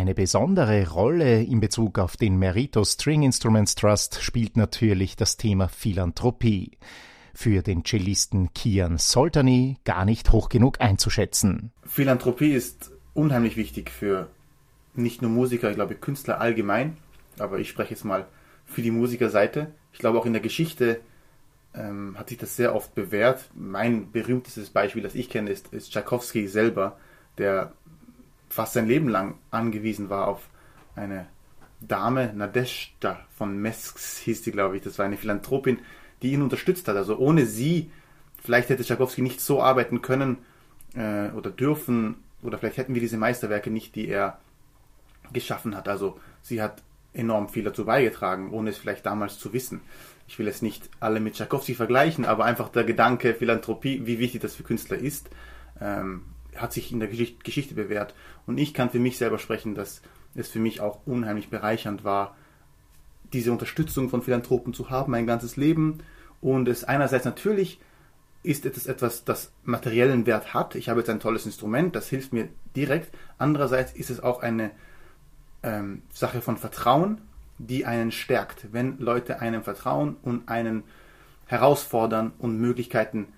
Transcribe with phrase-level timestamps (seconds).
[0.00, 5.68] Eine besondere Rolle in Bezug auf den Merito String Instruments Trust spielt natürlich das Thema
[5.68, 6.78] Philanthropie.
[7.34, 11.70] Für den Cellisten Kian Soltani gar nicht hoch genug einzuschätzen.
[11.84, 14.28] Philanthropie ist unheimlich wichtig für
[14.94, 16.96] nicht nur Musiker, ich glaube Künstler allgemein,
[17.38, 18.26] aber ich spreche jetzt mal
[18.64, 19.70] für die Musikerseite.
[19.92, 21.02] Ich glaube auch in der Geschichte
[21.74, 23.50] ähm, hat sich das sehr oft bewährt.
[23.54, 26.96] Mein berühmtestes Beispiel, das ich kenne, ist, ist Tchaikovsky selber,
[27.36, 27.74] der
[28.50, 30.48] fast sein Leben lang angewiesen war auf
[30.94, 31.26] eine
[31.80, 34.82] Dame, Nadeshda von Mesks hieß die, glaube ich.
[34.82, 35.78] Das war eine Philanthropin,
[36.20, 36.96] die ihn unterstützt hat.
[36.96, 37.90] Also ohne sie,
[38.42, 40.38] vielleicht hätte Tchaikovsky nicht so arbeiten können
[40.94, 44.38] äh, oder dürfen, oder vielleicht hätten wir diese Meisterwerke nicht, die er
[45.32, 45.88] geschaffen hat.
[45.88, 46.82] Also sie hat
[47.14, 49.80] enorm viel dazu beigetragen, ohne es vielleicht damals zu wissen.
[50.28, 54.42] Ich will es nicht alle mit Tchaikovsky vergleichen, aber einfach der Gedanke Philanthropie, wie wichtig
[54.42, 55.30] das für Künstler ist,
[55.80, 56.22] ähm,
[56.56, 58.14] hat sich in der Geschichte bewährt.
[58.46, 60.02] Und ich kann für mich selber sprechen, dass
[60.34, 62.36] es für mich auch unheimlich bereichernd war,
[63.32, 65.98] diese Unterstützung von Philanthropen zu haben, mein ganzes Leben.
[66.40, 67.80] Und es einerseits natürlich
[68.42, 70.74] ist es etwas, das materiellen Wert hat.
[70.74, 73.14] Ich habe jetzt ein tolles Instrument, das hilft mir direkt.
[73.38, 74.70] Andererseits ist es auch eine
[75.62, 77.20] ähm, Sache von Vertrauen,
[77.58, 78.72] die einen stärkt.
[78.72, 80.84] Wenn Leute einem vertrauen und einen
[81.46, 83.28] herausfordern und Möglichkeiten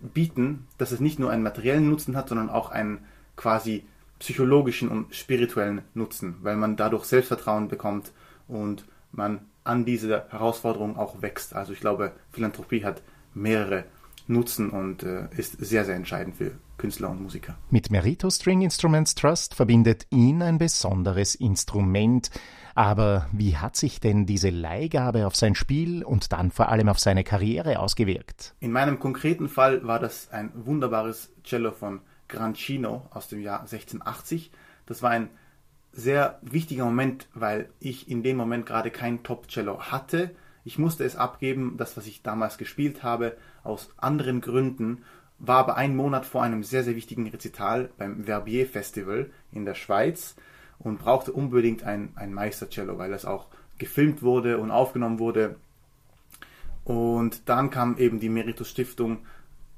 [0.00, 3.04] bieten, dass es nicht nur einen materiellen Nutzen hat, sondern auch einen
[3.36, 3.84] quasi
[4.18, 8.12] psychologischen und spirituellen Nutzen, weil man dadurch Selbstvertrauen bekommt
[8.48, 11.54] und man an diese Herausforderung auch wächst.
[11.54, 13.02] Also ich glaube, Philanthropie hat
[13.34, 13.84] mehrere
[14.30, 17.58] Nutzen und äh, ist sehr, sehr entscheidend für Künstler und Musiker.
[17.70, 22.30] Mit Merito String Instruments Trust verbindet ihn ein besonderes Instrument.
[22.74, 26.98] Aber wie hat sich denn diese Leihgabe auf sein Spiel und dann vor allem auf
[26.98, 28.54] seine Karriere ausgewirkt?
[28.60, 34.52] In meinem konkreten Fall war das ein wunderbares Cello von Grancino aus dem Jahr 1680.
[34.86, 35.28] Das war ein
[35.92, 40.30] sehr wichtiger Moment, weil ich in dem Moment gerade kein Top-Cello hatte.
[40.64, 45.04] Ich musste es abgeben, das, was ich damals gespielt habe, aus anderen Gründen
[45.38, 49.74] war aber ein Monat vor einem sehr, sehr wichtigen Rezital beim Verbier Festival in der
[49.74, 50.36] Schweiz
[50.78, 53.46] und brauchte unbedingt ein, ein Meistercello, weil das auch
[53.78, 55.56] gefilmt wurde und aufgenommen wurde.
[56.84, 59.18] Und dann kam eben die Meritus Stiftung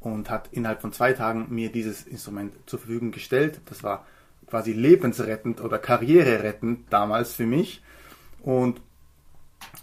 [0.00, 3.60] und hat innerhalb von zwei Tagen mir dieses Instrument zur Verfügung gestellt.
[3.66, 4.04] Das war
[4.48, 7.82] quasi lebensrettend oder karriererettend damals für mich.
[8.42, 8.80] Und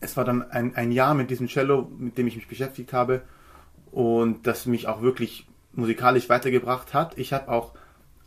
[0.00, 3.22] es war dann ein, ein Jahr mit diesem Cello, mit dem ich mich beschäftigt habe
[3.90, 7.16] und das mich auch wirklich musikalisch weitergebracht hat.
[7.18, 7.72] Ich habe auch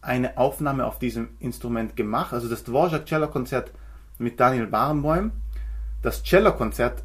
[0.02, 3.72] eine Aufnahme auf diesem Instrument gemacht, also das Dvorak Cello Konzert
[4.18, 5.32] mit Daniel Barenboim.
[6.02, 7.04] Das Cello Konzert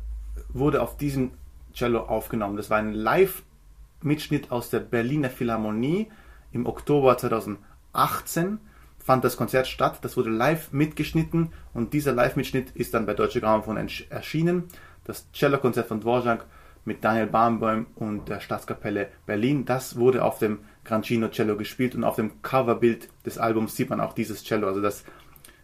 [0.48, 1.32] wurde auf diesem
[1.74, 2.56] Cello aufgenommen.
[2.56, 6.10] Das war ein Live-Mitschnitt aus der Berliner Philharmonie
[6.52, 8.58] im Oktober 2018
[9.04, 9.98] fand das Konzert statt.
[10.02, 14.64] Das wurde live mitgeschnitten und dieser Live-Mitschnitt ist dann bei Deutsche Grammophon erschienen.
[15.04, 16.46] Das Cello-Konzert von Dvorak
[16.84, 19.64] mit Daniel Barenboim und der Staatskapelle Berlin.
[19.64, 24.00] Das wurde auf dem Grancino Cello gespielt und auf dem Coverbild des Albums sieht man
[24.00, 24.66] auch dieses Cello.
[24.66, 25.04] Also das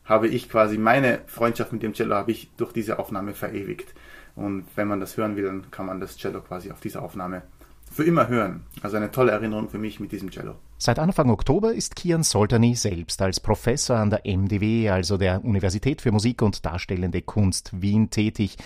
[0.04, 3.94] habe ich quasi, meine Freundschaft mit dem Cello habe ich durch diese Aufnahme verewigt.
[4.36, 7.42] Und wenn man das hören will, dann kann man das Cello quasi auf dieser Aufnahme
[7.90, 8.64] für immer hören.
[8.82, 10.54] Also eine tolle Erinnerung für mich mit diesem Cello.
[10.78, 16.00] Seit Anfang Oktober ist Kian Soltani selbst als Professor an der MDW, also der Universität
[16.00, 18.56] für Musik und Darstellende Kunst Wien, tätig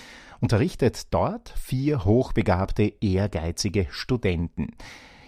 [0.41, 4.73] unterrichtet dort vier hochbegabte, ehrgeizige Studenten.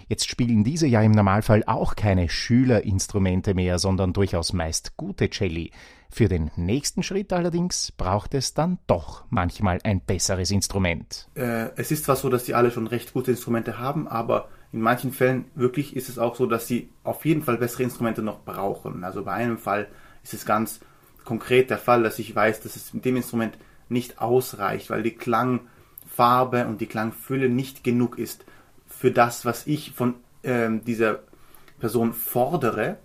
[0.09, 5.71] Jetzt spielen diese ja im Normalfall auch keine Schülerinstrumente mehr, sondern durchaus meist gute Celli.
[6.11, 11.29] Für den nächsten Schritt allerdings braucht es dann doch manchmal ein besseres Instrument.
[11.35, 14.81] Äh, es ist zwar so, dass die alle schon recht gute Instrumente haben, aber in
[14.81, 18.41] manchen Fällen wirklich ist es auch so, dass sie auf jeden Fall bessere Instrumente noch
[18.41, 19.05] brauchen.
[19.05, 19.89] Also bei einem Fall
[20.23, 20.81] ist es ganz
[21.25, 23.57] konkret der Fall, dass ich weiß, dass es mit dem Instrument
[23.89, 28.45] nicht ausreicht, weil die Klangfarbe und die Klangfülle nicht genug ist
[29.05, 31.19] für das, was ich von ähm, dieser
[31.79, 32.97] Person fordere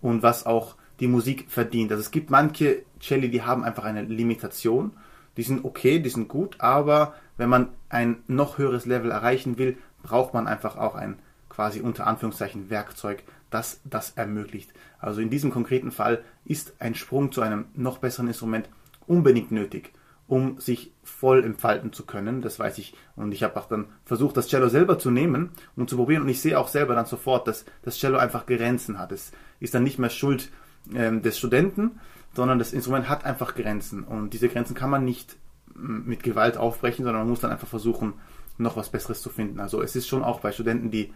[0.00, 1.90] und was auch die Musik verdient.
[1.90, 4.92] Also es gibt manche Celli, die haben einfach eine Limitation.
[5.36, 9.76] Die sind okay, die sind gut, aber wenn man ein noch höheres Level erreichen will,
[10.04, 11.18] braucht man einfach auch ein
[11.48, 14.70] quasi unter Anführungszeichen Werkzeug, das das ermöglicht.
[15.00, 18.68] Also in diesem konkreten Fall ist ein Sprung zu einem noch besseren Instrument
[19.08, 19.90] unbedingt nötig
[20.28, 22.42] um sich voll entfalten zu können.
[22.42, 22.94] Das weiß ich.
[23.16, 26.22] Und ich habe auch dann versucht, das Cello selber zu nehmen und zu probieren.
[26.22, 29.10] Und ich sehe auch selber dann sofort, dass das Cello einfach Grenzen hat.
[29.10, 30.52] Es ist dann nicht mehr Schuld
[30.94, 31.98] ähm, des Studenten,
[32.34, 34.04] sondern das Instrument hat einfach Grenzen.
[34.04, 35.36] Und diese Grenzen kann man nicht
[35.74, 38.14] mit Gewalt aufbrechen, sondern man muss dann einfach versuchen,
[38.58, 39.60] noch was Besseres zu finden.
[39.60, 41.12] Also es ist schon auch bei Studenten, die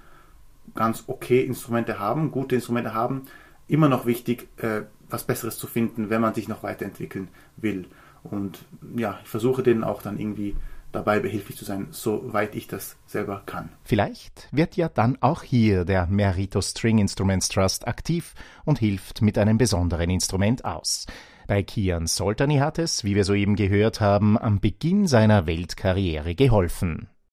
[0.74, 3.26] ganz okay Instrumente haben, gute Instrumente haben,
[3.68, 7.86] immer noch wichtig, äh, was Besseres zu finden, wenn man sich noch weiterentwickeln will.
[8.24, 8.64] Und
[8.96, 10.56] ja, ich versuche denen auch dann irgendwie
[10.92, 13.70] dabei behilflich zu sein, soweit ich das selber kann.
[13.82, 18.34] Vielleicht wird ja dann auch hier der Merito String Instruments Trust aktiv
[18.64, 21.06] und hilft mit einem besonderen Instrument aus.
[21.48, 27.08] Bei Kian Soltani hat es, wie wir soeben gehört haben, am Beginn seiner Weltkarriere geholfen.